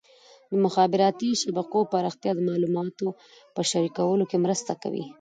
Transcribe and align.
د 0.51 0.53
مخابراتي 0.65 1.29
شبکو 1.41 1.79
پراختیا 1.91 2.31
د 2.35 2.39
معلوماتو 2.49 3.07
په 3.55 3.61
شریکولو 3.69 4.23
کې 4.29 4.37
مرسته 4.45 4.73
کوي. 4.81 5.03